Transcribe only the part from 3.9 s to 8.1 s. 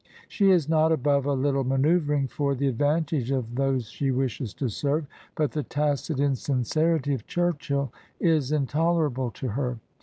wishes to serve, but the tacit insincerity of Churchill